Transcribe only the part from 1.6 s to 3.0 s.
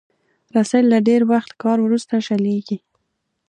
کار وروسته شلېږي.